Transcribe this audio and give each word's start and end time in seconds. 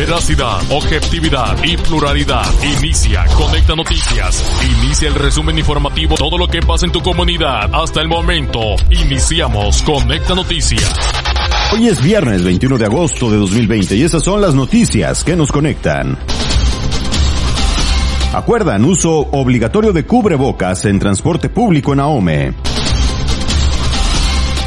Veracidad, 0.00 0.62
objetividad 0.70 1.62
y 1.62 1.76
pluralidad. 1.76 2.46
Inicia 2.78 3.26
Conecta 3.36 3.76
Noticias. 3.76 4.42
Inicia 4.82 5.08
el 5.08 5.14
resumen 5.14 5.58
informativo. 5.58 6.14
Todo 6.14 6.38
lo 6.38 6.48
que 6.48 6.62
pasa 6.62 6.86
en 6.86 6.92
tu 6.92 7.02
comunidad 7.02 7.68
hasta 7.74 8.00
el 8.00 8.08
momento. 8.08 8.76
Iniciamos 8.90 9.82
Conecta 9.82 10.34
Noticias. 10.34 10.90
Hoy 11.74 11.88
es 11.88 12.02
viernes 12.02 12.42
21 12.42 12.78
de 12.78 12.86
agosto 12.86 13.30
de 13.30 13.36
2020 13.36 13.94
y 13.96 14.02
esas 14.02 14.24
son 14.24 14.40
las 14.40 14.54
noticias 14.54 15.22
que 15.22 15.36
nos 15.36 15.52
conectan. 15.52 16.16
Acuerdan 18.32 18.86
uso 18.86 19.18
obligatorio 19.18 19.92
de 19.92 20.06
cubrebocas 20.06 20.86
en 20.86 20.98
transporte 20.98 21.50
público 21.50 21.92
en 21.92 22.00
AOME. 22.00 22.69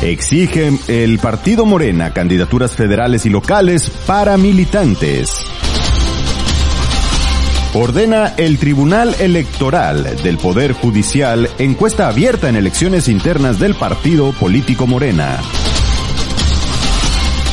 Exigen 0.04 0.78
el 0.90 1.18
partido 1.18 1.66
Morena 1.66 2.12
candidaturas 2.12 2.76
federales 2.76 3.26
y 3.26 3.30
locales 3.30 3.90
para 4.06 4.36
militantes. 4.36 5.32
Ordena 7.74 8.34
el 8.36 8.58
Tribunal 8.58 9.16
Electoral 9.22 10.18
del 10.22 10.38
Poder 10.38 10.74
Judicial 10.74 11.50
encuesta 11.58 12.10
abierta 12.10 12.50
en 12.50 12.58
elecciones 12.58 13.08
internas 13.08 13.60
del 13.60 13.76
partido 13.76 14.34
político 14.34 14.88
Morena. 14.88 15.40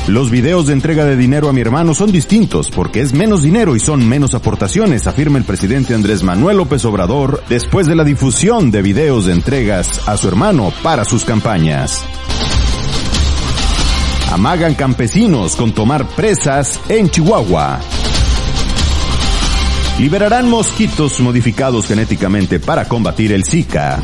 Los 0.09 0.32
videos 0.32 0.66
de 0.66 0.73
entrega 0.73 1.05
de 1.05 1.16
dinero 1.16 1.48
a 1.48 1.52
mi 1.52 1.60
hermano 1.60 1.95
son 1.95 2.10
distintos 2.10 2.69
porque 2.69 3.01
es 3.01 3.12
menos 3.12 3.43
dinero 3.43 3.77
y 3.77 3.80
son 3.80 4.09
menos 4.09 4.35
aportaciones, 4.35 5.07
afirma 5.07 5.38
el 5.38 5.45
presidente 5.45 5.95
Andrés 5.95 6.24
Manuel 6.24 6.57
López 6.57 6.85
Obrador 6.85 7.45
después 7.48 7.87
de 7.87 7.95
la 7.95 8.02
difusión 8.02 8.73
de 8.73 8.82
videos 8.82 9.27
de 9.27 9.35
entregas 9.35 10.09
a 10.09 10.16
su 10.16 10.27
hermano 10.27 10.73
para 10.82 11.05
sus 11.05 11.24
campañas. 11.24 12.05
Amagan 14.30 14.75
campesinos 14.75 15.57
con 15.57 15.73
tomar 15.73 16.07
presas 16.07 16.80
en 16.88 17.11
Chihuahua. 17.11 17.80
Liberarán 19.98 20.48
mosquitos 20.48 21.18
modificados 21.18 21.88
genéticamente 21.88 22.60
para 22.60 22.85
combatir 22.85 23.32
el 23.32 23.45
Zika. 23.45 24.01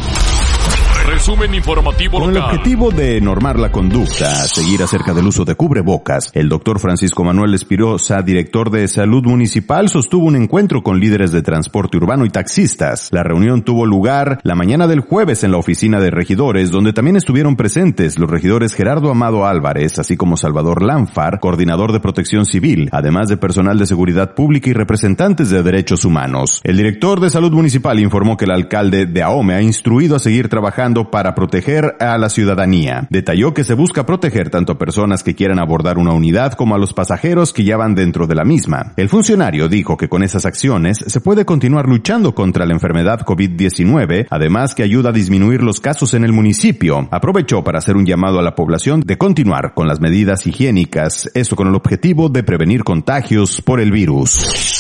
Resumen 1.27 1.55
informativo 1.57 2.21
Con 2.21 2.31
el 2.31 2.37
objetivo 2.37 2.93
de 2.93 3.21
normar 3.21 3.59
la 3.59 3.73
conducta, 3.73 4.33
seguir 4.33 4.85
acerca 4.85 5.13
del 5.13 5.27
uso 5.27 5.45
de 5.45 5.57
cubrebocas, 5.57 6.31
el 6.35 6.49
doctor 6.49 6.79
Francisco 6.79 7.25
Manuel 7.25 7.53
Espirosa, 7.53 8.23
director 8.23 8.71
de 8.71 8.87
Salud 8.87 9.25
Municipal, 9.25 9.89
sostuvo 9.89 10.27
un 10.27 10.37
encuentro 10.37 10.85
con 10.85 11.01
líderes 11.01 11.33
de 11.33 11.43
transporte 11.43 11.97
urbano 11.97 12.27
y 12.27 12.31
taxistas. 12.31 13.09
La 13.11 13.25
reunión 13.25 13.63
tuvo 13.63 13.87
lugar 13.87 14.39
la 14.45 14.55
mañana 14.55 14.87
del 14.87 15.01
jueves 15.01 15.43
en 15.43 15.51
la 15.51 15.57
oficina 15.57 15.99
de 15.99 16.13
regidores, 16.13 16.71
donde 16.71 16.93
también 16.93 17.17
estuvieron 17.17 17.57
presentes 17.57 18.21
los 18.21 18.31
regidores 18.31 18.75
Gerardo 18.75 19.11
Amado 19.11 19.47
Álvarez, 19.47 19.99
así 19.99 20.17
como 20.17 20.37
Salvador 20.37 20.81
Lanfar, 20.81 21.41
coordinador 21.41 21.93
de 21.93 21.99
protección 21.99 22.47
civil, 22.47 22.89
además 22.93 23.27
de 23.27 23.37
personal 23.37 23.81
de 23.81 23.87
seguridad 23.87 24.37
pública 24.37 24.71
y 24.71 24.75
representantes 24.75 25.51
de 25.51 25.65
derechos 25.65 26.05
humanos. 26.05 26.61
El 26.63 26.77
director 26.77 27.19
de 27.19 27.31
Salud 27.31 27.51
Municipal 27.51 27.99
informó 27.99 28.37
que 28.37 28.45
el 28.45 28.53
alcalde 28.53 29.07
de 29.07 29.25
Ahome 29.25 29.55
ha 29.55 29.61
instruido 29.61 30.15
a 30.15 30.21
seguir 30.21 30.49
trabajando 30.49 31.11
para 31.11 31.16
proteger 31.35 31.97
a 32.01 32.19
la 32.19 32.29
ciudadanía. 32.29 33.07
Detalló 33.11 33.55
que 33.55 33.65
se 33.65 33.75
busca 33.75 34.07
proteger 34.07 34.51
tanto 34.51 34.73
a 34.73 34.79
personas 34.79 35.23
que 35.23 35.35
quieran 35.35 35.59
abordar 35.59 35.99
una 35.99 36.13
unidad 36.13 36.53
como 36.53 36.75
a 36.75 36.79
los 36.79 36.93
pasajeros 36.93 37.53
que 37.53 37.65
ya 37.65 37.77
van 37.77 37.95
dentro 37.95 38.27
de 38.27 38.35
la 38.35 38.45
misma. 38.45 38.93
El 38.97 39.09
funcionario 39.09 39.69
dijo 39.69 39.97
que 39.97 40.09
con 40.09 40.23
esas 40.23 40.47
acciones 40.47 40.99
se 40.99 41.21
puede 41.21 41.45
continuar 41.45 41.89
luchando 41.89 42.35
contra 42.35 42.67
la 42.67 42.75
enfermedad 42.75 43.21
COVID-19, 43.21 44.27
además 44.31 44.75
que 44.75 44.83
ayuda 44.83 45.11
a 45.11 45.13
disminuir 45.13 45.63
los 45.63 45.81
casos 45.81 46.15
en 46.15 46.25
el 46.25 46.33
municipio. 46.33 47.09
Aprovechó 47.11 47.65
para 47.65 47.79
hacer 47.79 47.97
un 47.97 48.07
llamado 48.07 48.39
a 48.39 48.43
la 48.43 48.55
población 48.55 49.01
de 49.01 49.19
continuar 49.19 49.75
con 49.75 49.89
las 49.89 50.01
medidas 50.01 50.47
higiénicas, 50.47 51.31
esto 51.35 51.57
con 51.57 51.69
el 51.69 51.75
objetivo 51.75 52.29
de 52.29 52.43
prevenir 52.43 52.85
contagios 52.85 53.63
por 53.63 53.81
el 53.81 53.91
virus. 53.91 54.76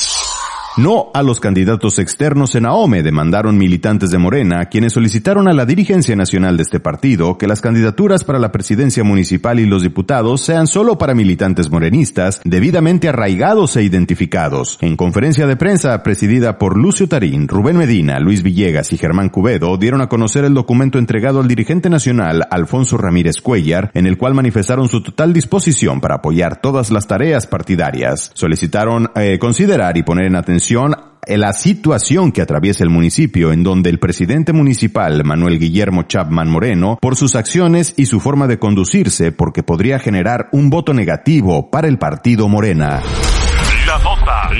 No 0.79 1.11
a 1.15 1.23
los 1.23 1.41
candidatos 1.41 1.99
externos 1.99 2.55
en 2.55 2.67
AOME, 2.67 3.03
demandaron 3.03 3.57
militantes 3.57 4.11
de 4.11 4.19
Morena, 4.19 4.67
quienes 4.67 4.93
solicitaron 4.93 5.49
a 5.49 5.55
la 5.55 5.65
dirigencia 5.65 6.15
nacional 6.17 6.59
de 6.59 6.65
este 6.65 6.81
partido 6.81 7.39
que 7.39 7.47
las 7.47 7.63
candidaturas 7.63 8.25
para 8.25 8.39
la 8.39 8.53
presidencia 8.53 9.03
municipal 9.03 9.59
y 9.59 9.65
los 9.65 9.83
diputados 9.83 10.43
sean 10.43 10.67
solo 10.67 10.99
para 10.99 11.15
militantes 11.15 11.71
morenistas, 11.71 12.43
debidamente 12.45 13.09
arraigados 13.09 13.75
e 13.79 13.85
identificados. 13.85 14.77
En 14.83 14.99
conferencia 14.99 15.47
de 15.47 15.57
prensa 15.57 16.03
presidida 16.03 16.59
por 16.59 16.77
Lucio 16.77 17.09
Tarín, 17.09 17.49
Rubén 17.49 17.79
Medina, 17.79 18.21
Luis 18.21 18.43
Villegas 18.43 18.93
y 18.93 18.99
Germán 18.99 19.31
Cubedo 19.31 19.79
dieron 19.79 20.03
a 20.03 20.11
conocer 20.11 20.45
el 20.45 20.53
documento 20.53 20.99
entregado 20.99 21.41
al 21.41 21.49
dirigente 21.49 21.89
nacional 21.89 22.47
Alfonso 22.51 22.99
Ramírez 22.99 23.41
Cuellar, 23.41 23.91
en 23.95 24.07
el 24.07 24.19
cual 24.19 24.35
manifestaron 24.35 24.91
su 24.91 25.03
total 25.03 25.33
disposición 25.33 26.03
para 26.03 26.17
apoyar 26.17 26.61
todas 26.61 26.91
las 26.91 27.07
tareas 27.07 27.47
partidarias. 27.47 28.31
Solicitaron 28.35 29.09
eh, 29.17 29.39
considerar 29.39 29.97
y 29.97 30.03
poner 30.03 30.27
en 30.27 30.37
atención 30.37 30.66
la 30.71 31.53
situación 31.53 32.33
que 32.33 32.43
atraviesa 32.43 32.83
el 32.83 32.91
municipio 32.91 33.53
en 33.53 33.63
donde 33.63 33.91
el 33.91 33.99
presidente 33.99 34.53
municipal 34.53 35.23
Manuel 35.25 35.59
Guillermo 35.59 36.05
Chapman 36.05 36.49
Moreno 36.49 36.99
por 37.01 37.17
sus 37.17 37.37
acciones 37.37 37.95
y 37.97 38.07
su 38.07 38.21
forma 38.21 38.47
de 38.47 38.59
conducirse 38.59 39.33
porque 39.33 39.63
podría 39.63 39.99
generar 39.99 40.49
un 40.53 40.71
voto 40.71 40.93
negativo 40.93 41.71
para 41.71 41.89
el 41.89 41.99
partido 41.99 42.49
Morena. 42.49 43.03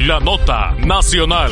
La 0.05 0.21
nota, 0.21 0.75
nacional. 0.87 1.51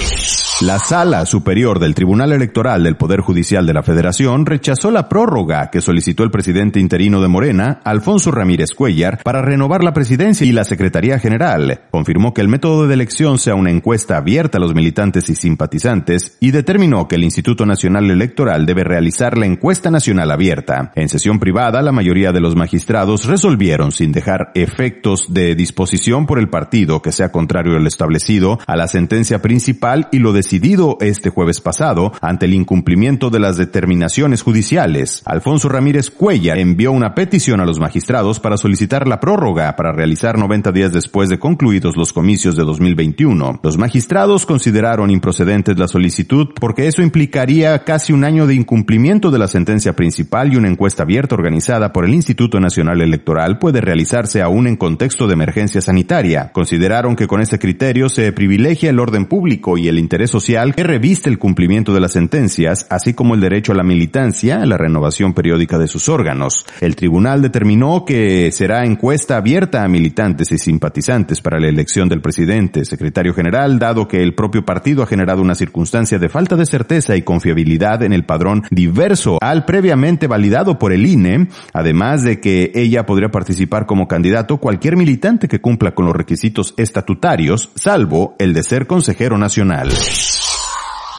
La 0.60 0.78
Sala 0.78 1.25
Superior 1.25 1.78
del 1.78 1.94
Tribunal 1.94 2.31
Electoral 2.31 2.84
del 2.84 2.97
Poder 2.97 3.21
Judicial 3.21 3.66
de 3.66 3.72
la 3.72 3.82
Federación 3.82 4.44
rechazó 4.44 4.91
la 4.91 5.09
prórroga 5.09 5.71
que 5.71 5.81
solicitó 5.81 6.25
el 6.25 6.31
presidente 6.31 6.78
interino 6.78 7.22
de 7.22 7.28
Morena, 7.28 7.81
Alfonso 7.84 8.31
Ramírez 8.31 8.72
Cuellar, 8.72 9.22
para 9.25 9.41
renovar 9.41 9.82
la 9.82 9.94
presidencia 9.94 10.47
y 10.47 10.53
la 10.53 10.65
Secretaría 10.65 11.19
General. 11.19 11.84
Confirmó 11.91 12.34
que 12.34 12.43
el 12.43 12.49
método 12.49 12.87
de 12.87 12.93
elección 12.93 13.38
sea 13.38 13.55
una 13.55 13.71
encuesta 13.71 14.19
abierta 14.19 14.59
a 14.59 14.61
los 14.61 14.75
militantes 14.75 15.31
y 15.31 15.34
simpatizantes 15.34 16.37
y 16.38 16.50
determinó 16.50 17.09
que 17.09 17.16
el 17.16 17.25
Instituto 17.25 17.65
Nacional 17.65 18.11
Electoral 18.11 18.66
debe 18.66 18.84
realizar 18.84 19.38
la 19.38 19.47
encuesta 19.47 19.91
nacional 19.91 20.31
abierta. 20.31 20.93
En 20.97 21.09
sesión 21.09 21.38
privada, 21.38 21.81
la 21.81 21.93
mayoría 21.93 22.31
de 22.31 22.41
los 22.41 22.56
magistrados 22.56 23.25
resolvieron 23.25 23.91
sin 23.91 24.12
dejar 24.12 24.53
efectos 24.55 25.32
de 25.32 25.55
disposición 25.55 26.26
por 26.26 26.38
el 26.38 26.50
partido 26.50 27.00
que 27.00 27.11
sea 27.11 27.32
contrario 27.32 27.76
al 27.76 27.87
establecido 27.87 28.34
a 28.67 28.77
la 28.77 28.89
sentencia 28.89 29.41
principal 29.41 30.09
y 30.11 30.19
lo 30.19 30.33
decidido 30.33 30.97
este 31.00 31.31
jueves 31.31 31.61
pasado 31.61 32.12
ante 32.21 32.47
el 32.47 32.55
incumplimiento 32.55 33.31
de 33.31 33.39
las 33.39 33.56
determinaciones 33.56 34.43
judiciales. 34.43 35.22
Alfonso 35.25 35.69
Ramírez 35.69 36.11
Cuella 36.11 36.55
envió 36.55 36.91
una 36.91 37.15
petición 37.15 37.61
a 37.61 37.65
los 37.65 37.78
magistrados 37.78 38.41
para 38.41 38.56
solicitar 38.56 39.06
la 39.06 39.21
prórroga 39.21 39.77
para 39.77 39.93
realizar 39.93 40.39
90 40.39 40.73
días 40.73 40.93
después 40.93 41.28
de 41.28 41.39
concluidos 41.39 41.97
los 41.97 42.12
comicios 42.12 42.56
de 42.56 42.65
2021. 42.65 43.61
Los 43.62 43.78
magistrados 43.78 44.47
consideraron 44.47 45.11
improcedentes 45.11 45.78
la 45.78 45.89
solicitud 45.89 46.49
porque 46.59 46.89
eso 46.89 47.03
implicaría 47.03 47.84
casi 47.84 48.12
un 48.12 48.25
año 48.25 48.47
de 48.47 48.55
incumplimiento 48.55 49.31
de 49.31 49.39
la 49.39 49.49
sentencia 49.49 49.94
principal 49.94 50.53
y 50.53 50.56
una 50.56 50.69
encuesta 50.69 51.05
abierta 51.05 51.34
organizada 51.34 51.93
por 51.93 52.05
el 52.05 52.15
Instituto 52.15 52.59
Nacional 52.59 53.00
Electoral 53.00 53.59
puede 53.59 53.81
realizarse 53.81 54.43
aún 54.43 54.67
en 54.67 54.77
contexto 54.77 55.27
de 55.27 55.34
emergencia 55.34 55.81
sanitaria. 55.81 56.50
Consideraron 56.53 57.17
que 57.17 57.27
con 57.27 57.41
ese 57.41 57.59
criterio 57.59 58.09
se 58.09 58.24
privilegia 58.33 58.91
el 58.91 59.01
orden 59.01 59.27
público 59.27 59.79
y 59.79 59.89
el 59.89 59.99
interés 59.99 60.31
social 60.31 60.75
que 60.75 60.85
reviste 60.85 61.29
el 61.29 61.39
cumplimiento 61.39 61.93
de 61.93 62.01
las 62.01 62.12
sentencias, 62.12 62.87
así 62.91 63.15
como 63.15 63.35
el 63.35 63.41
derecho 63.41 63.73
a 63.73 63.77
la 63.77 63.83
militancia, 63.83 64.65
la 64.67 64.77
renovación 64.77 65.35
periódica 65.35 65.79
de 65.79 65.89
sus 65.89 66.09
órganos. 66.09 66.67
El 66.81 66.97
tribunal 66.97 67.43
determinó 67.43 68.05
que 68.05 68.51
será 68.53 68.85
encuesta 68.85 69.37
abierta 69.37 69.85
a 69.85 69.89
militantes 69.89 70.53
y 70.53 70.59
simpatizantes 70.59 71.41
para 71.41 71.61
la 71.61 71.69
elección 71.69 72.09
del 72.09 72.21
presidente, 72.21 72.85
secretario 72.85 73.35
general, 73.35 73.79
dado 73.79 74.09
que 74.09 74.23
el 74.23 74.35
propio 74.35 74.65
partido 74.65 75.03
ha 75.03 75.06
generado 75.06 75.43
una 75.43 75.55
circunstancia 75.55 76.19
de 76.19 76.29
falta 76.29 76.56
de 76.56 76.67
certeza 76.67 77.17
y 77.17 77.23
confiabilidad 77.23 78.03
en 78.03 78.12
el 78.12 78.25
padrón 78.25 78.62
diverso 78.71 79.39
al 79.41 79.65
previamente 79.65 80.27
validado 80.27 80.79
por 80.79 80.93
el 80.93 81.06
INE, 81.06 81.49
además 81.73 82.23
de 82.23 82.41
que 82.41 82.73
ella 82.75 83.06
podría 83.06 83.31
participar 83.31 83.87
como 83.87 84.09
candidato 84.09 84.59
cualquier 84.59 84.97
militante 84.97 85.49
que 85.49 85.61
cumpla 85.61 85.95
con 85.95 86.06
los 86.06 86.17
requisitos 86.17 86.75
estatutarios, 86.77 87.71
salvo 87.75 88.13
el 88.38 88.52
de 88.52 88.62
ser 88.62 88.87
consejero 88.87 89.38
nacional. 89.38 89.90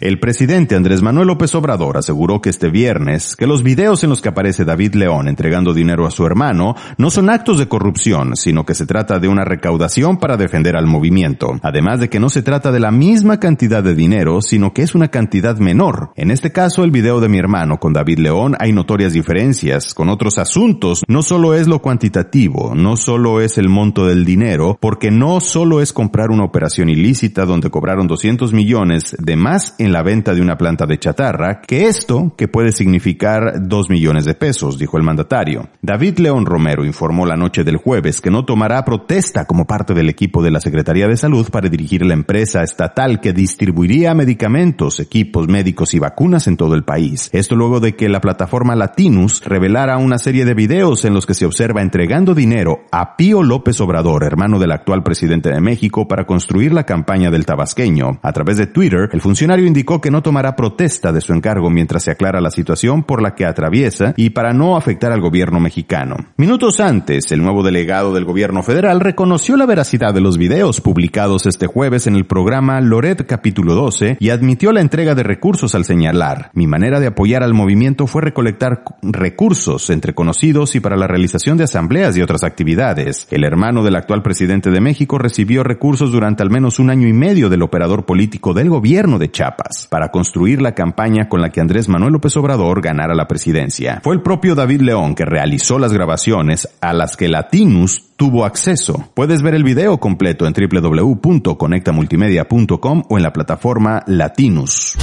El 0.01 0.19
presidente 0.19 0.75
Andrés 0.75 1.01
Manuel 1.01 1.27
López 1.27 1.55
Obrador 1.55 1.97
aseguró 1.97 2.41
que 2.41 2.49
este 2.49 2.69
viernes 2.69 3.37
que 3.37 3.47
los 3.47 3.63
videos 3.63 4.03
en 4.03 4.09
los 4.09 4.21
que 4.21 4.27
aparece 4.27 4.65
David 4.65 4.95
León 4.95 5.29
entregando 5.29 5.73
dinero 5.73 6.05
a 6.05 6.11
su 6.11 6.25
hermano 6.25 6.75
no 6.97 7.09
son 7.09 7.29
actos 7.29 7.59
de 7.59 7.69
corrupción, 7.69 8.35
sino 8.35 8.65
que 8.65 8.75
se 8.75 8.85
trata 8.85 9.19
de 9.19 9.29
una 9.29 9.45
recaudación 9.45 10.17
para 10.17 10.35
defender 10.35 10.75
al 10.75 10.85
movimiento. 10.85 11.59
Además 11.63 12.01
de 12.01 12.09
que 12.09 12.19
no 12.19 12.29
se 12.29 12.41
trata 12.41 12.73
de 12.73 12.81
la 12.81 12.91
misma 12.91 13.39
cantidad 13.39 13.81
de 13.81 13.95
dinero, 13.95 14.41
sino 14.41 14.73
que 14.73 14.81
es 14.81 14.95
una 14.95 15.07
cantidad 15.07 15.57
menor. 15.59 16.11
En 16.15 16.29
este 16.29 16.51
caso, 16.51 16.83
el 16.83 16.91
video 16.91 17.21
de 17.21 17.29
mi 17.29 17.37
hermano 17.37 17.77
con 17.77 17.93
David 17.93 18.19
León 18.19 18.55
hay 18.59 18.73
notorias 18.73 19.13
diferencias 19.13 19.93
con 19.93 20.09
otros 20.09 20.37
asuntos. 20.37 21.03
No 21.07 21.23
solo 21.23 21.53
es 21.53 21.67
lo 21.67 21.81
cuantitativo, 21.81 22.75
no 22.75 22.97
solo 22.97 23.39
es 23.39 23.57
el 23.57 23.69
monto 23.69 24.05
del 24.05 24.25
dinero, 24.25 24.77
porque 24.81 25.09
no 25.09 25.39
solo 25.39 25.79
es 25.79 25.93
comprar 25.93 26.31
una 26.31 26.43
operación 26.43 26.89
ilícita 26.89 27.45
donde 27.45 27.69
cobraron 27.69 28.07
200 28.07 28.51
millones 28.51 29.15
de 29.19 29.35
más 29.37 29.75
en 29.77 29.84
la 29.91 30.03
venta 30.03 30.33
de 30.33 30.41
una 30.41 30.57
planta 30.57 30.85
de 30.85 30.99
chatarra, 30.99 31.61
que 31.61 31.87
esto 31.87 32.33
que 32.37 32.47
puede 32.47 32.71
significar 32.71 33.67
dos 33.67 33.89
millones 33.89 34.25
de 34.25 34.35
pesos, 34.35 34.77
dijo 34.77 34.97
el 34.97 35.03
mandatario. 35.03 35.69
David 35.81 36.19
León 36.19 36.45
Romero 36.45 36.85
informó 36.85 37.25
la 37.25 37.35
noche 37.35 37.63
del 37.63 37.77
jueves 37.77 38.21
que 38.21 38.31
no 38.31 38.45
tomará 38.45 38.83
protesta 38.85 39.45
como 39.45 39.65
parte 39.65 39.93
del 39.93 40.09
equipo 40.09 40.43
de 40.43 40.51
la 40.51 40.59
Secretaría 40.59 41.07
de 41.07 41.17
Salud 41.17 41.49
para 41.49 41.69
dirigir 41.69 42.05
la 42.05 42.13
empresa 42.13 42.63
estatal 42.63 43.19
que 43.19 43.33
distribuiría 43.33 44.13
medicamentos, 44.13 44.99
equipos 44.99 45.47
médicos 45.47 45.93
y 45.93 45.99
vacunas 45.99 46.47
en 46.47 46.57
todo 46.57 46.75
el 46.75 46.83
país. 46.83 47.29
Esto 47.33 47.55
luego 47.55 47.79
de 47.79 47.95
que 47.95 48.09
la 48.09 48.21
plataforma 48.21 48.75
Latinus 48.75 49.43
revelara 49.43 49.97
una 49.97 50.17
serie 50.17 50.45
de 50.45 50.53
videos 50.53 51.05
en 51.05 51.13
los 51.13 51.25
que 51.25 51.33
se 51.33 51.45
observa 51.45 51.81
entregando 51.81 52.33
dinero 52.33 52.81
a 52.91 53.15
Pío 53.15 53.43
López 53.43 53.79
Obrador, 53.81 54.23
hermano 54.23 54.59
del 54.59 54.71
actual 54.71 55.03
presidente 55.03 55.49
de 55.49 55.61
México, 55.61 56.07
para 56.07 56.25
construir 56.25 56.73
la 56.73 56.85
campaña 56.85 57.31
del 57.31 57.45
tabasqueño. 57.45 58.19
A 58.21 58.31
través 58.33 58.57
de 58.57 58.67
Twitter, 58.67 59.09
el 59.11 59.21
funcionario 59.21 59.65
indicó 59.75 59.99
que 59.99 60.09
no 60.09 60.23
tomará 60.23 60.55
protesta 60.55 61.11
de 61.11 61.19
su 61.19 61.33
encargo 61.33 61.69
mientras 61.69 62.03
se 62.03 62.11
aclara 62.11 62.39
la 62.39 62.49
situación 62.49 63.03
por 63.03 63.21
la 63.21 63.35
que 63.35 63.45
atraviesa 63.45 64.13
y 64.15 64.29
para 64.29 64.53
no 64.53 64.77
afectar 64.77 65.11
al 65.11 65.19
gobierno 65.19 65.59
mexicano. 65.59 66.15
Minutos 66.37 66.79
antes, 66.79 67.29
el 67.33 67.41
nuevo 67.41 67.61
delegado 67.61 68.13
del 68.13 68.23
gobierno 68.23 68.63
federal 68.63 69.01
reconoció 69.01 69.57
la 69.57 69.65
veracidad 69.65 70.13
de 70.13 70.21
los 70.21 70.37
videos 70.37 70.79
publicados 70.79 71.45
este 71.45 71.67
jueves 71.67 72.07
en 72.07 72.15
el 72.15 72.25
programa 72.25 72.79
Loret 72.79 73.25
capítulo 73.27 73.75
12 73.75 74.15
y 74.21 74.29
admitió 74.29 74.71
la 74.71 74.79
entrega 74.79 75.13
de 75.13 75.23
recursos 75.23 75.75
al 75.75 75.83
señalar, 75.83 76.51
mi 76.53 76.67
manera 76.67 77.01
de 77.01 77.07
apoyar 77.07 77.43
al 77.43 77.53
movimiento 77.53 78.07
fue 78.07 78.21
recolectar 78.21 78.81
recursos 79.01 79.89
entre 79.89 80.13
conocidos 80.13 80.73
y 80.77 80.79
para 80.79 80.95
la 80.95 81.07
realización 81.07 81.57
de 81.57 81.65
asambleas 81.65 82.15
y 82.15 82.21
otras 82.21 82.45
actividades. 82.45 83.27
El 83.29 83.43
hermano 83.43 83.83
del 83.83 83.97
actual 83.97 84.23
presidente 84.23 84.71
de 84.71 84.79
México 84.79 85.17
recibió 85.17 85.65
recursos 85.65 86.13
durante 86.13 86.43
al 86.43 86.49
menos 86.49 86.79
un 86.79 86.91
año 86.91 87.09
y 87.09 87.13
medio 87.13 87.49
del 87.49 87.63
operador 87.63 88.05
político 88.05 88.53
del 88.53 88.69
gobierno 88.69 89.19
de 89.19 89.29
Chiapas 89.29 89.64
para 89.89 90.09
construir 90.09 90.61
la 90.61 90.73
campaña 90.73 91.29
con 91.29 91.41
la 91.41 91.49
que 91.49 91.61
Andrés 91.61 91.87
Manuel 91.89 92.13
López 92.13 92.37
Obrador 92.37 92.81
ganara 92.81 93.15
la 93.15 93.27
presidencia. 93.27 93.99
Fue 94.03 94.13
el 94.15 94.21
propio 94.21 94.55
David 94.55 94.81
León 94.81 95.15
que 95.15 95.25
realizó 95.25 95.79
las 95.79 95.93
grabaciones 95.93 96.69
a 96.81 96.93
las 96.93 97.17
que 97.17 97.27
Latinus 97.27 98.03
tuvo 98.15 98.45
acceso. 98.45 99.09
Puedes 99.13 99.41
ver 99.41 99.55
el 99.55 99.63
video 99.63 99.99
completo 99.99 100.45
en 100.47 100.53
www.conectamultimedia.com 100.53 103.03
o 103.09 103.17
en 103.17 103.23
la 103.23 103.33
plataforma 103.33 104.03
Latinus. 104.07 104.95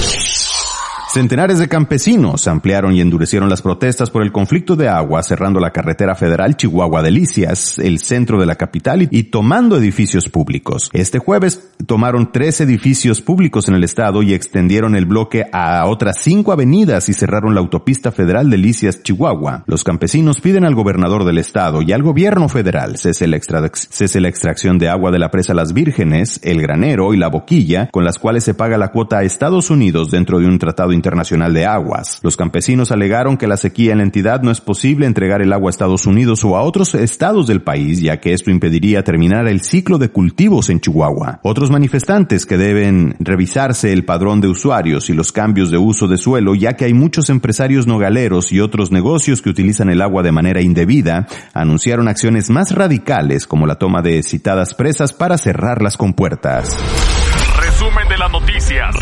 Centenares 1.12 1.58
de 1.58 1.68
campesinos 1.68 2.48
ampliaron 2.48 2.94
y 2.94 3.02
endurecieron 3.02 3.50
las 3.50 3.60
protestas 3.60 4.08
por 4.08 4.22
el 4.22 4.32
conflicto 4.32 4.76
de 4.76 4.88
agua, 4.88 5.22
cerrando 5.22 5.60
la 5.60 5.70
carretera 5.70 6.14
federal 6.14 6.56
Chihuahua-Delicias, 6.56 7.78
el 7.80 7.98
centro 7.98 8.40
de 8.40 8.46
la 8.46 8.54
capital, 8.54 9.08
y 9.10 9.24
tomando 9.24 9.76
edificios 9.76 10.30
públicos. 10.30 10.88
Este 10.94 11.18
jueves 11.18 11.68
tomaron 11.86 12.32
tres 12.32 12.62
edificios 12.62 13.20
públicos 13.20 13.68
en 13.68 13.74
el 13.74 13.84
estado 13.84 14.22
y 14.22 14.32
extendieron 14.32 14.96
el 14.96 15.04
bloque 15.04 15.44
a 15.52 15.86
otras 15.86 16.16
cinco 16.18 16.50
avenidas 16.50 17.10
y 17.10 17.12
cerraron 17.12 17.54
la 17.54 17.60
autopista 17.60 18.10
federal 18.10 18.48
Delicias-Chihuahua. 18.48 19.64
Los 19.66 19.84
campesinos 19.84 20.40
piden 20.40 20.64
al 20.64 20.74
gobernador 20.74 21.26
del 21.26 21.36
estado 21.36 21.82
y 21.82 21.92
al 21.92 22.02
gobierno 22.02 22.48
federal 22.48 22.96
cese 22.96 23.26
la, 23.26 23.38
cese 23.74 24.18
la 24.18 24.28
extracción 24.28 24.78
de 24.78 24.88
agua 24.88 25.10
de 25.10 25.18
la 25.18 25.30
presa 25.30 25.52
Las 25.52 25.74
Vírgenes, 25.74 26.40
el 26.42 26.62
granero 26.62 27.12
y 27.12 27.18
la 27.18 27.28
boquilla, 27.28 27.90
con 27.92 28.02
las 28.02 28.18
cuales 28.18 28.44
se 28.44 28.54
paga 28.54 28.78
la 28.78 28.92
cuota 28.92 29.18
a 29.18 29.24
Estados 29.24 29.68
Unidos 29.68 30.10
dentro 30.10 30.38
de 30.38 30.46
un 30.46 30.58
tratado 30.58 30.94
Internacional 31.02 31.52
de 31.52 31.66
Aguas. 31.66 32.20
Los 32.22 32.36
campesinos 32.36 32.92
alegaron 32.92 33.36
que 33.36 33.48
la 33.48 33.56
sequía 33.56 33.90
en 33.90 33.98
la 33.98 34.04
entidad 34.04 34.42
no 34.42 34.52
es 34.52 34.60
posible 34.60 35.06
entregar 35.06 35.42
el 35.42 35.52
agua 35.52 35.68
a 35.68 35.72
Estados 35.72 36.06
Unidos 36.06 36.44
o 36.44 36.56
a 36.56 36.62
otros 36.62 36.94
estados 36.94 37.48
del 37.48 37.60
país, 37.60 38.00
ya 38.00 38.20
que 38.20 38.32
esto 38.32 38.52
impediría 38.52 39.02
terminar 39.02 39.48
el 39.48 39.62
ciclo 39.62 39.98
de 39.98 40.10
cultivos 40.10 40.70
en 40.70 40.78
Chihuahua. 40.78 41.40
Otros 41.42 41.72
manifestantes 41.72 42.46
que 42.46 42.56
deben 42.56 43.16
revisarse 43.18 43.92
el 43.92 44.04
padrón 44.04 44.40
de 44.40 44.46
usuarios 44.46 45.10
y 45.10 45.12
los 45.12 45.32
cambios 45.32 45.72
de 45.72 45.78
uso 45.78 46.06
de 46.06 46.18
suelo, 46.18 46.54
ya 46.54 46.74
que 46.74 46.84
hay 46.84 46.94
muchos 46.94 47.30
empresarios 47.30 47.88
nogaleros 47.88 48.52
y 48.52 48.60
otros 48.60 48.92
negocios 48.92 49.42
que 49.42 49.50
utilizan 49.50 49.90
el 49.90 50.02
agua 50.02 50.22
de 50.22 50.30
manera 50.30 50.62
indebida, 50.62 51.26
anunciaron 51.52 52.06
acciones 52.06 52.48
más 52.48 52.72
radicales 52.72 53.48
como 53.48 53.66
la 53.66 53.74
toma 53.74 54.02
de 54.02 54.22
citadas 54.22 54.74
presas 54.74 55.12
para 55.12 55.36
cerrar 55.36 55.82
las 55.82 55.96
compuertas. 55.96 56.70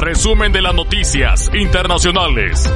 Resumen 0.01 0.51
de 0.51 0.63
las 0.63 0.75
noticias 0.75 1.51
internacionales. 1.53 2.73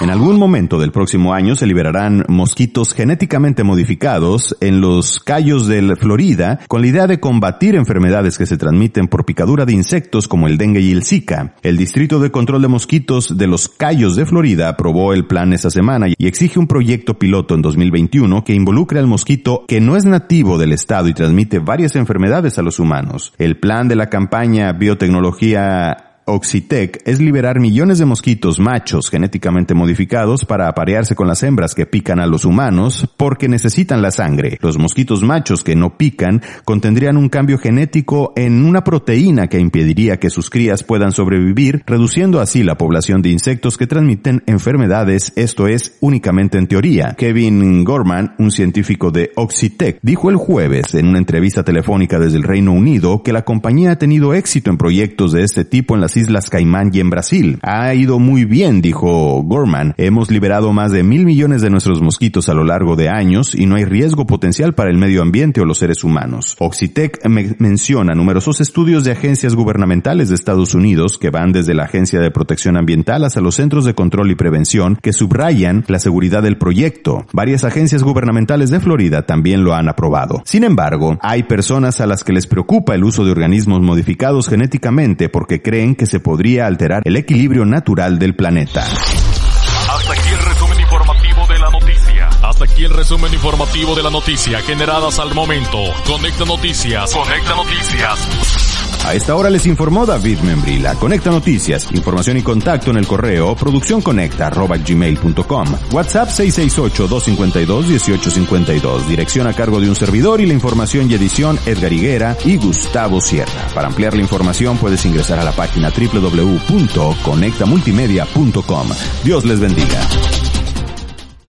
En 0.00 0.08
algún 0.08 0.38
momento 0.38 0.78
del 0.80 0.92
próximo 0.92 1.34
año 1.34 1.54
se 1.54 1.66
liberarán 1.66 2.24
mosquitos 2.26 2.94
genéticamente 2.94 3.64
modificados 3.64 4.56
en 4.62 4.80
los 4.80 5.20
callos 5.20 5.66
de 5.66 5.94
Florida 5.94 6.58
con 6.68 6.80
la 6.80 6.86
idea 6.86 7.06
de 7.06 7.20
combatir 7.20 7.74
enfermedades 7.74 8.38
que 8.38 8.46
se 8.46 8.56
transmiten 8.56 9.08
por 9.08 9.26
picadura 9.26 9.66
de 9.66 9.74
insectos 9.74 10.26
como 10.26 10.46
el 10.46 10.56
dengue 10.56 10.80
y 10.80 10.92
el 10.92 11.04
zika. 11.04 11.54
El 11.62 11.76
Distrito 11.76 12.18
de 12.18 12.30
Control 12.30 12.62
de 12.62 12.68
Mosquitos 12.68 13.36
de 13.36 13.46
los 13.46 13.68
Cayos 13.68 14.16
de 14.16 14.24
Florida 14.24 14.70
aprobó 14.70 15.12
el 15.12 15.26
plan 15.26 15.52
esa 15.52 15.68
semana 15.68 16.06
y 16.08 16.26
exige 16.26 16.58
un 16.58 16.66
proyecto 16.66 17.18
piloto 17.18 17.54
en 17.54 17.60
2021 17.60 18.42
que 18.42 18.54
involucre 18.54 19.00
al 19.00 19.06
mosquito 19.06 19.64
que 19.68 19.82
no 19.82 19.98
es 19.98 20.06
nativo 20.06 20.56
del 20.56 20.72
estado 20.72 21.08
y 21.08 21.12
transmite 21.12 21.58
varias 21.58 21.94
enfermedades 21.94 22.58
a 22.58 22.62
los 22.62 22.78
humanos. 22.78 23.34
El 23.36 23.58
plan 23.58 23.86
de 23.86 23.96
la 23.96 24.08
campaña 24.08 24.72
Biotecnología 24.72 26.09
Oxitec 26.30 27.02
es 27.06 27.20
liberar 27.20 27.58
millones 27.58 27.98
de 27.98 28.04
mosquitos 28.04 28.60
machos 28.60 29.10
genéticamente 29.10 29.74
modificados 29.74 30.44
para 30.44 30.68
aparearse 30.68 31.16
con 31.16 31.26
las 31.26 31.42
hembras 31.42 31.74
que 31.74 31.86
pican 31.86 32.20
a 32.20 32.26
los 32.26 32.44
humanos 32.44 33.12
porque 33.16 33.48
necesitan 33.48 34.00
la 34.00 34.12
sangre. 34.12 34.56
Los 34.60 34.78
mosquitos 34.78 35.22
machos 35.22 35.64
que 35.64 35.74
no 35.74 35.96
pican 35.96 36.40
contendrían 36.64 37.16
un 37.16 37.28
cambio 37.28 37.58
genético 37.58 38.32
en 38.36 38.64
una 38.64 38.84
proteína 38.84 39.48
que 39.48 39.58
impediría 39.58 40.18
que 40.18 40.30
sus 40.30 40.50
crías 40.50 40.84
puedan 40.84 41.10
sobrevivir, 41.10 41.82
reduciendo 41.84 42.40
así 42.40 42.62
la 42.62 42.78
población 42.78 43.22
de 43.22 43.30
insectos 43.30 43.76
que 43.76 43.88
transmiten 43.88 44.44
enfermedades, 44.46 45.32
esto 45.34 45.66
es 45.66 45.96
únicamente 46.00 46.58
en 46.58 46.68
teoría. 46.68 47.16
Kevin 47.18 47.82
Gorman, 47.82 48.34
un 48.38 48.52
científico 48.52 49.10
de 49.10 49.32
Oxitec, 49.34 49.98
dijo 50.02 50.30
el 50.30 50.36
jueves 50.36 50.94
en 50.94 51.08
una 51.08 51.18
entrevista 51.18 51.64
telefónica 51.64 52.18
desde 52.20 52.36
el 52.36 52.44
Reino 52.44 52.72
Unido 52.72 53.22
que 53.24 53.32
la 53.32 53.44
compañía 53.44 53.92
ha 53.92 53.98
tenido 53.98 54.32
éxito 54.34 54.70
en 54.70 54.78
proyectos 54.78 55.32
de 55.32 55.42
este 55.42 55.64
tipo 55.64 55.94
en 55.94 56.00
las 56.00 56.19
Islas 56.20 56.50
Caimán 56.50 56.90
y 56.92 57.00
en 57.00 57.10
Brasil. 57.10 57.58
Ha 57.62 57.94
ido 57.94 58.18
muy 58.18 58.44
bien, 58.44 58.80
dijo 58.80 59.42
Gorman. 59.42 59.94
Hemos 59.96 60.30
liberado 60.30 60.72
más 60.72 60.92
de 60.92 61.02
mil 61.02 61.24
millones 61.24 61.62
de 61.62 61.70
nuestros 61.70 62.00
mosquitos 62.00 62.48
a 62.48 62.54
lo 62.54 62.64
largo 62.64 62.96
de 62.96 63.08
años 63.08 63.54
y 63.54 63.66
no 63.66 63.76
hay 63.76 63.84
riesgo 63.84 64.26
potencial 64.26 64.74
para 64.74 64.90
el 64.90 64.98
medio 64.98 65.22
ambiente 65.22 65.60
o 65.60 65.64
los 65.64 65.78
seres 65.78 66.04
humanos. 66.04 66.56
Oxitec 66.58 67.26
me 67.28 67.54
menciona 67.58 68.14
numerosos 68.14 68.60
estudios 68.60 69.04
de 69.04 69.12
agencias 69.12 69.54
gubernamentales 69.54 70.28
de 70.28 70.34
Estados 70.34 70.74
Unidos 70.74 71.18
que 71.18 71.30
van 71.30 71.52
desde 71.52 71.74
la 71.74 71.84
Agencia 71.84 72.20
de 72.20 72.30
Protección 72.30 72.76
Ambiental 72.76 73.24
hasta 73.24 73.40
los 73.40 73.56
Centros 73.56 73.84
de 73.84 73.94
Control 73.94 74.30
y 74.30 74.34
Prevención 74.34 74.96
que 75.00 75.12
subrayan 75.12 75.84
la 75.88 75.98
seguridad 75.98 76.42
del 76.42 76.58
proyecto. 76.58 77.26
Varias 77.32 77.64
agencias 77.64 78.02
gubernamentales 78.02 78.70
de 78.70 78.80
Florida 78.80 79.22
también 79.22 79.64
lo 79.64 79.74
han 79.74 79.88
aprobado. 79.88 80.42
Sin 80.44 80.64
embargo, 80.64 81.18
hay 81.22 81.44
personas 81.44 82.00
a 82.00 82.06
las 82.06 82.24
que 82.24 82.32
les 82.32 82.46
preocupa 82.46 82.94
el 82.94 83.04
uso 83.04 83.24
de 83.24 83.30
organismos 83.30 83.80
modificados 83.80 84.48
genéticamente 84.48 85.28
porque 85.28 85.62
creen 85.62 85.94
que 85.94 86.06
se 86.10 86.18
podría 86.18 86.66
alterar 86.66 87.02
el 87.04 87.16
equilibrio 87.16 87.64
natural 87.64 88.18
del 88.18 88.34
planeta. 88.34 88.82
Hasta 88.82 90.12
aquí 90.12 90.28
el 90.28 90.44
resumen 90.44 90.80
informativo 90.80 91.46
de 91.46 91.58
la 91.60 91.70
noticia. 91.70 92.28
Hasta 92.42 92.64
aquí 92.64 92.84
el 92.84 92.90
resumen 92.90 93.32
informativo 93.32 93.94
de 93.94 94.02
la 94.02 94.10
noticia 94.10 94.60
generadas 94.60 95.20
al 95.20 95.32
momento. 95.34 95.78
Conecta 96.04 96.44
Noticias. 96.44 97.14
Conecta 97.14 97.54
Noticias. 97.54 98.69
A 99.04 99.14
esta 99.14 99.34
hora 99.34 99.48
les 99.50 99.66
informó 99.66 100.06
David 100.06 100.38
Membrila. 100.40 100.94
Conecta 100.94 101.30
Noticias. 101.30 101.88
Información 101.92 102.36
y 102.36 102.42
contacto 102.42 102.90
en 102.90 102.98
el 102.98 103.06
correo 103.06 103.54
producciónconecta.gmail.com. 103.56 105.68
WhatsApp 105.92 106.28
668-252-1852. 106.28 109.06
Dirección 109.06 109.46
a 109.46 109.52
cargo 109.52 109.80
de 109.80 109.88
un 109.88 109.94
servidor 109.96 110.40
y 110.40 110.46
la 110.46 110.54
información 110.54 111.10
y 111.10 111.14
edición 111.14 111.58
Edgar 111.66 111.92
Higuera 111.92 112.36
y 112.44 112.56
Gustavo 112.56 113.20
Sierra. 113.20 113.68
Para 113.74 113.88
ampliar 113.88 114.14
la 114.14 114.22
información 114.22 114.78
puedes 114.78 115.04
ingresar 115.04 115.38
a 115.38 115.44
la 115.44 115.52
página 115.52 115.90
www.conectamultimedia.com. 115.90 118.88
Dios 119.24 119.44
les 119.44 119.60
bendiga. 119.60 120.00